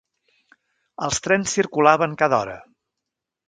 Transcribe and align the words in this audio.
Els 1.09 1.21
trens 1.27 1.55
circulaven 1.59 2.19
cada 2.25 2.41
hora. 2.41 2.61